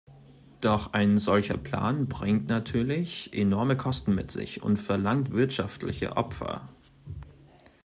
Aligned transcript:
Doch 0.61 0.93
ein 0.93 1.19
solcher 1.19 1.57
Plan 1.57 2.07
bringt 2.07 2.49
natürlich 2.49 3.31
enorme 3.35 3.77
Kosten 3.77 4.15
mit 4.15 4.31
sich 4.31 4.63
und 4.63 4.77
verlangt 4.77 5.29
wirtschaftliche 5.29 6.17
Opfer. 6.17 6.67